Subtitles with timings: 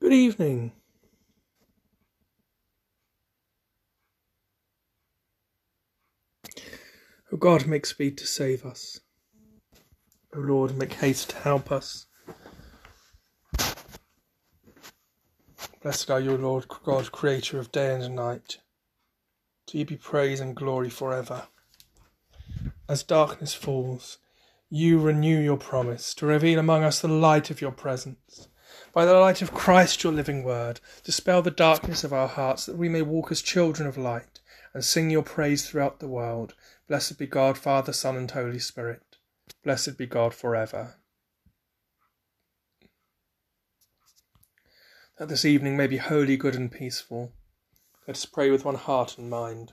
[0.00, 0.72] Good evening.
[7.30, 9.00] O God, make speed to save us.
[10.34, 12.06] O Lord, make haste to help us.
[15.82, 18.56] Blessed are you, Lord God, creator of day and night.
[19.66, 21.48] To you be praise and glory forever.
[22.88, 24.16] As darkness falls,
[24.70, 28.48] you renew your promise to reveal among us the light of your presence.
[28.92, 32.76] By the light of Christ, your living word, dispel the darkness of our hearts that
[32.76, 34.40] we may walk as children of light
[34.74, 36.54] and sing your praise throughout the world.
[36.88, 39.16] Blessed be God, Father, Son, and Holy Spirit.
[39.62, 40.96] Blessed be God forever.
[45.18, 47.32] That this evening may be holy, good, and peaceful.
[48.08, 49.72] Let us pray with one heart and mind.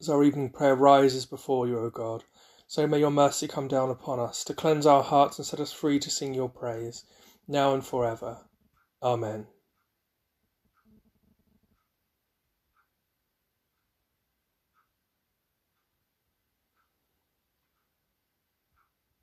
[0.00, 2.22] As our evening prayer rises before you, O God,
[2.66, 5.72] so may your mercy come down upon us, to cleanse our hearts and set us
[5.72, 7.04] free to sing your praise,
[7.46, 8.38] now and forever.
[9.02, 9.46] Amen.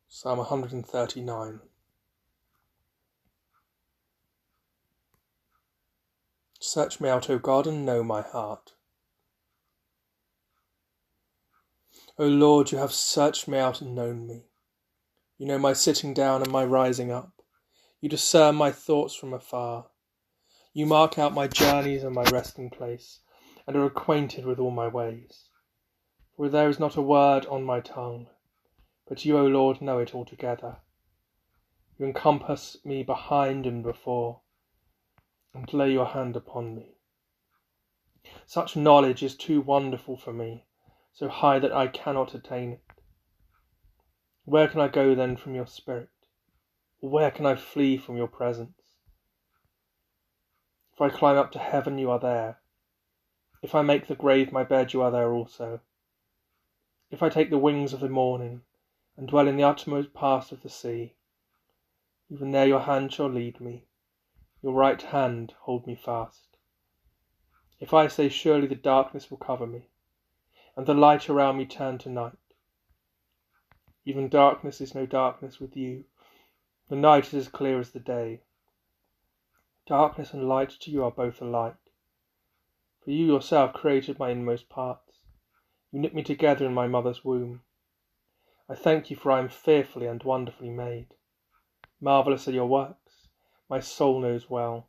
[0.07, 1.59] Psalm 139
[6.61, 8.71] Search me out, O God, and know my heart.
[12.19, 14.45] O Lord, you have searched me out and known me.
[15.39, 17.41] You know my sitting down and my rising up.
[18.01, 19.89] You discern my thoughts from afar.
[20.73, 23.21] You mark out my journeys and my resting place,
[23.65, 25.49] and are acquainted with all my ways.
[26.37, 28.27] For there is not a word on my tongue,
[29.07, 30.77] but you, O Lord, know it altogether.
[31.97, 34.41] You encompass me behind and before,
[35.51, 36.93] and lay your hand upon me.
[38.45, 40.67] Such knowledge is too wonderful for me
[41.13, 42.83] so high that I cannot attain it.
[44.45, 46.09] Where can I go then from your spirit?
[46.99, 48.97] Where can I flee from your presence?
[50.93, 52.59] If I climb up to heaven, you are there.
[53.61, 55.81] If I make the grave my bed, you are there also.
[57.09, 58.63] If I take the wings of the morning
[59.15, 61.15] and dwell in the uttermost parts of the sea,
[62.29, 63.85] even there your hand shall lead me,
[64.61, 66.57] your right hand hold me fast.
[67.79, 69.89] If I say, Surely the darkness will cover me,
[70.75, 72.33] and the light around me turned to night.
[74.05, 76.05] Even darkness is no darkness with you.
[76.89, 78.41] The night is as clear as the day.
[79.87, 81.75] Darkness and light to you are both alike.
[83.03, 85.19] For you yourself created my inmost parts.
[85.91, 87.61] You knit me together in my mother's womb.
[88.67, 91.13] I thank you, for I am fearfully and wonderfully made.
[92.01, 93.27] Marvellous are your works,
[93.69, 94.87] my soul knows well.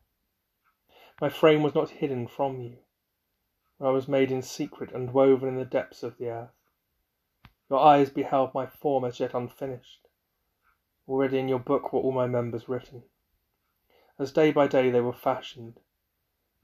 [1.20, 2.83] My frame was not hidden from you
[3.80, 6.54] I was made in secret and woven in the depths of the earth.
[7.68, 10.06] Your eyes beheld my form as yet unfinished.
[11.08, 13.02] Already in your book were all my members written,
[14.18, 15.80] as day by day they were fashioned,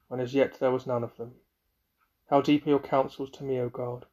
[0.06, 1.41] when as yet there was none of them.
[2.28, 4.06] How deep are your counsels to me, O God!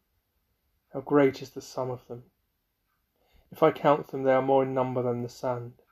[0.92, 2.32] How great is the sum of them!
[3.52, 5.84] If I count them, they are more in number than the sand,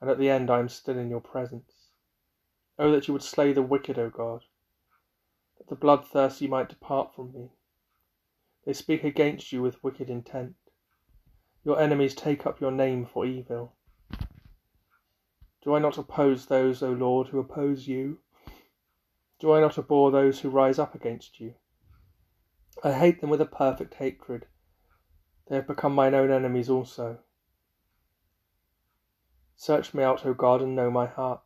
[0.00, 1.90] and at the end I am still in your presence.
[2.78, 4.46] Oh, that you would slay the wicked, O God!
[5.60, 7.50] That the bloodthirsty might depart from me.
[8.64, 10.54] They speak against you with wicked intent.
[11.64, 13.74] Your enemies take up your name for evil.
[15.62, 18.20] Do I not oppose those, O Lord, who oppose you?
[19.38, 21.54] Do I not abhor those who rise up against you?
[22.82, 24.46] I hate them with a perfect hatred.
[25.48, 27.18] They have become mine own enemies also.
[29.56, 31.42] Search me out, O God, and know my heart.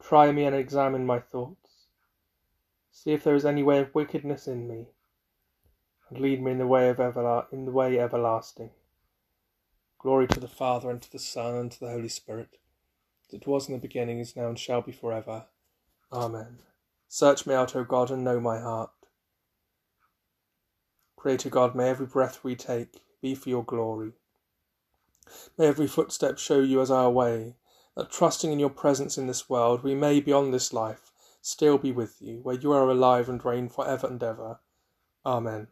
[0.00, 1.59] Try me and examine my thoughts
[2.90, 4.88] See if there is any way of wickedness in me,
[6.08, 8.70] and lead me in the way of everla- in the way everlasting.
[9.98, 12.58] Glory to the Father and to the Son and to the Holy Spirit,
[13.26, 15.46] as it was in the beginning, is now, and shall be for ever.
[16.12, 16.58] Amen.
[17.08, 18.90] Search me out, O God, and know my heart.
[21.16, 24.12] Creator God, may every breath we take be for your glory.
[25.58, 27.56] May every footstep show you as our way,
[27.96, 31.09] that trusting in your presence in this world, we may, beyond this life,
[31.40, 34.60] still be with you, where you are alive and reign for ever and ever.
[35.24, 35.68] Amen.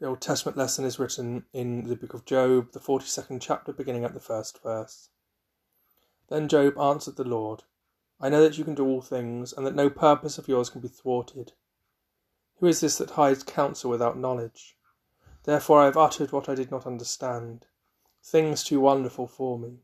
[0.00, 4.04] The Old Testament lesson is written in the book of Job, the 42nd chapter, beginning
[4.04, 5.08] at the first verse.
[6.28, 7.62] Then Job answered the Lord,
[8.20, 10.80] I know that you can do all things, and that no purpose of yours can
[10.80, 11.52] be thwarted.
[12.58, 14.76] Who is this that hides counsel without knowledge?
[15.44, 17.66] Therefore I have uttered what I did not understand,
[18.22, 19.80] things too wonderful for me,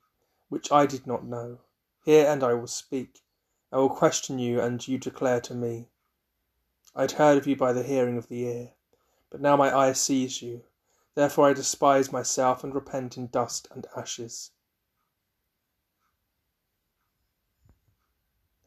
[0.48, 1.60] which I did not know.
[2.04, 3.20] Hear, and I will speak.
[3.70, 5.88] I will question you, and you declare to me.
[6.94, 8.72] I had heard of you by the hearing of the ear,
[9.30, 10.64] but now my eye sees you.
[11.14, 14.50] Therefore I despise myself and repent in dust and ashes.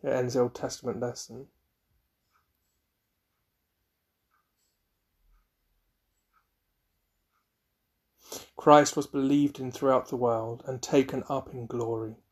[0.01, 1.47] Here ends the Old Testament lesson.
[8.56, 12.22] Christ was believed in throughout the world and taken up in glory.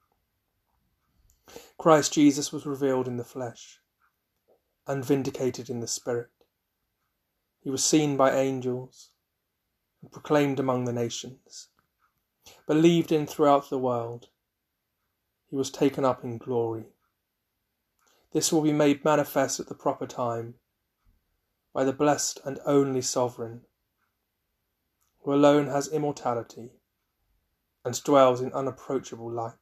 [1.77, 3.80] Christ Jesus was revealed in the flesh
[4.88, 6.30] and vindicated in the spirit.
[7.62, 9.12] He was seen by angels
[10.01, 11.69] and proclaimed among the nations,
[12.68, 14.30] believed in throughout the world.
[15.50, 16.86] He was taken up in glory.
[18.33, 20.56] This will be made manifest at the proper time
[21.74, 23.62] by the blessed and only Sovereign,
[25.24, 26.71] who alone has immortality
[27.86, 29.61] and dwells in unapproachable light.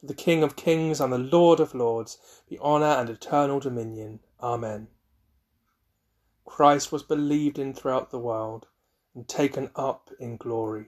[0.00, 4.20] To the King of kings and the Lord of lords be honour and eternal dominion.
[4.42, 4.88] Amen.
[6.44, 8.66] Christ was believed in throughout the world
[9.14, 10.86] and taken up in glory.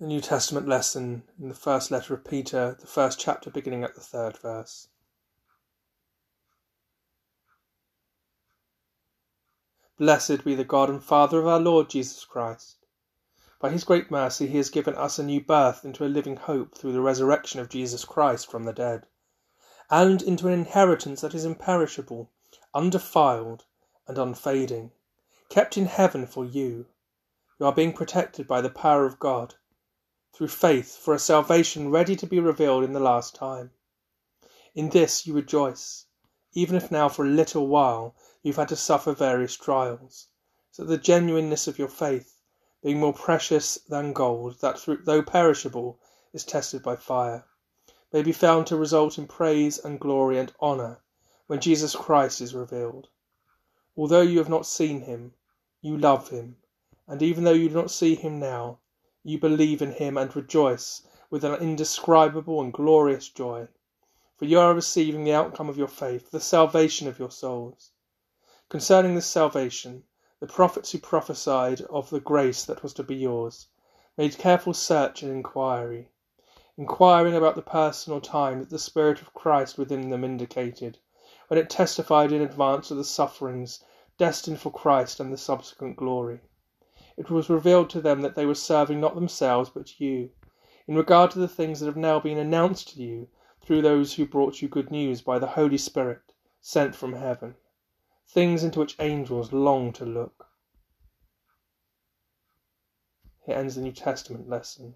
[0.00, 3.96] The New Testament lesson in the first letter of Peter, the first chapter beginning at
[3.96, 4.88] the third verse.
[9.98, 12.77] Blessed be the God and Father of our Lord Jesus Christ.
[13.60, 16.76] By his great mercy, he has given us a new birth into a living hope
[16.76, 19.06] through the resurrection of Jesus Christ from the dead
[19.90, 22.30] and into an inheritance that is imperishable,
[22.74, 23.64] undefiled,
[24.06, 24.92] and unfading,
[25.48, 26.86] kept in heaven for you.
[27.58, 29.54] You are being protected by the power of God,
[30.34, 33.70] through faith, for a salvation ready to be revealed in the last time.
[34.74, 36.04] In this you rejoice,
[36.52, 40.28] even if now for a little while you've had to suffer various trials,
[40.70, 42.37] so that the genuineness of your faith,
[42.82, 45.98] being more precious than gold, that though perishable,
[46.32, 47.44] is tested by fire
[48.12, 50.98] may be found to result in praise and glory and honour
[51.46, 53.08] when Jesus Christ is revealed.
[53.96, 55.34] Although you have not seen him,
[55.82, 56.56] you love him,
[57.06, 58.78] and even though you do not see him now,
[59.22, 63.68] you believe in him and rejoice with an indescribable and glorious joy,
[64.36, 67.90] for you are receiving the outcome of your faith, the salvation of your souls.
[68.70, 70.04] Concerning this salvation,
[70.40, 73.66] the prophets who prophesied of the grace that was to be yours
[74.16, 76.08] made careful search and inquiry
[76.78, 80.96] inquiring about the personal time that the Spirit of Christ within them indicated,
[81.48, 83.82] when it testified in advance of the sufferings
[84.16, 86.38] destined for Christ and the subsequent glory.
[87.16, 90.30] It was revealed to them that they were serving not themselves but you,
[90.86, 93.26] in regard to the things that have now been announced to you
[93.60, 97.56] through those who brought you good news by the Holy Spirit sent from heaven,
[98.28, 100.46] things into which angels long to look.
[103.46, 104.94] Here ends the New Testament lesson.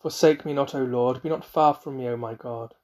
[0.00, 2.74] Forsake me not, O Lord, be not far from me, O my God.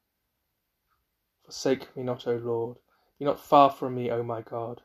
[1.45, 2.79] Forsake me not, O Lord,
[3.19, 4.81] be not far from me, O my God.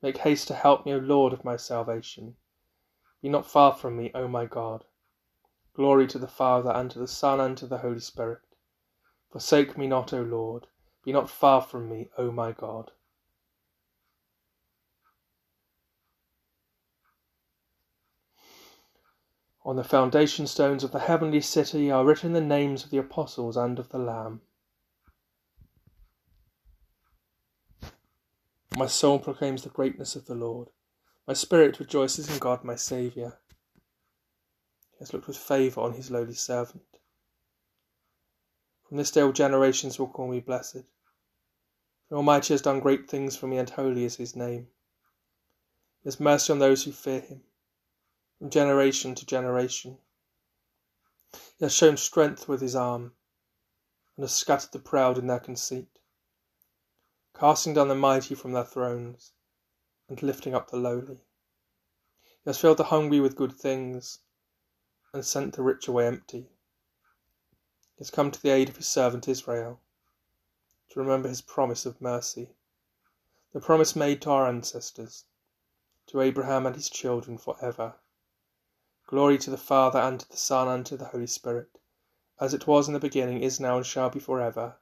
[0.00, 2.36] Make haste to help me, O Lord of my salvation.
[3.20, 4.84] Be not far from me, O my God.
[5.74, 8.40] Glory to the Father, and to the Son, and to the Holy Spirit.
[9.34, 10.68] Forsake me not, O Lord,
[11.04, 12.92] be not far from me, O my God.
[19.64, 23.56] On the foundation stones of the heavenly city are written the names of the apostles
[23.56, 24.42] and of the Lamb.
[28.76, 30.68] My soul proclaims the greatness of the Lord.
[31.26, 33.40] My spirit rejoices in God my Saviour.
[34.92, 36.84] He has looked with favour on his lowly servant.
[38.94, 40.84] From this day all generations will call me blessed.
[42.08, 44.68] The Almighty has done great things for me, and holy is his name.
[46.00, 47.42] He has mercy on those who fear him
[48.38, 49.98] from generation to generation.
[51.58, 53.16] He has shown strength with his arm,
[54.14, 55.98] and has scattered the proud in their conceit,
[57.36, 59.32] casting down the mighty from their thrones,
[60.08, 61.24] and lifting up the lowly.
[62.44, 64.20] He has filled the hungry with good things,
[65.12, 66.53] and sent the rich away empty.
[67.98, 69.80] Has come to the aid of his servant Israel,
[70.90, 72.56] to remember his promise of mercy,
[73.52, 75.26] the promise made to our ancestors,
[76.06, 77.94] to Abraham and his children for ever.
[79.06, 81.78] Glory to the Father, and to the Son, and to the Holy Spirit,
[82.40, 84.76] as it was in the beginning, is now, and shall be for ever.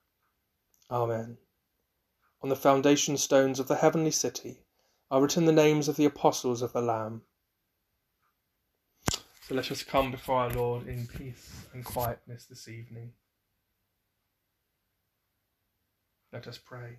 [0.91, 1.37] Amen.
[2.43, 4.65] On the foundation stones of the heavenly city
[5.11, 7.23] are written the names of the apostles of the Lamb.
[9.43, 13.11] So let us come before our Lord in peace and quietness this evening.
[16.33, 16.99] Let us pray.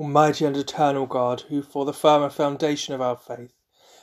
[0.00, 3.52] Almighty and eternal God, who for the firmer foundation of our faith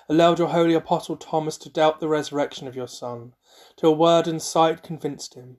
[0.08, 3.34] allowed your holy apostle Thomas to doubt the resurrection of your Son,
[3.76, 5.58] till word and sight convinced him,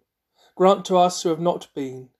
[0.54, 2.10] grant to us who have not been,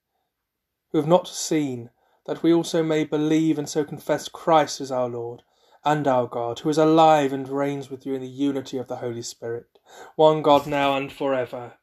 [0.90, 1.90] who have not seen,
[2.26, 5.44] that we also may believe and so confess Christ as our Lord
[5.84, 8.96] and our God, who is alive and reigns with you in the unity of the
[8.96, 9.78] Holy Spirit,
[10.16, 11.75] one God now and for ever.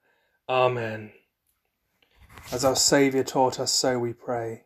[0.50, 1.14] Amen.
[2.52, 4.66] As our Saviour taught us, so we pray.